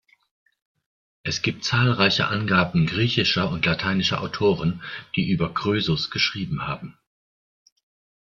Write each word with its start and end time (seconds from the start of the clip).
Es 1.21 1.43
gibt 1.43 1.63
zahlreiche 1.63 2.25
Angaben 2.27 2.87
griechischer 2.87 3.51
und 3.51 3.67
lateinischer 3.67 4.19
Autoren, 4.21 4.81
die 5.15 5.29
über 5.29 5.53
Krösus 5.53 6.09
geschrieben 6.09 6.63
haben. 6.65 6.97